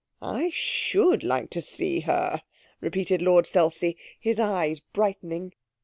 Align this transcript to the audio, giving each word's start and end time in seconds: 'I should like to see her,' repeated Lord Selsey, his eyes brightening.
'I 0.23 0.49
should 0.49 1.23
like 1.23 1.51
to 1.51 1.61
see 1.61 1.99
her,' 1.99 2.41
repeated 2.79 3.21
Lord 3.21 3.45
Selsey, 3.45 3.97
his 4.19 4.39
eyes 4.39 4.79
brightening. 4.79 5.53